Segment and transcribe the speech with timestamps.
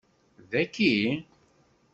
[0.51, 0.93] Dagi?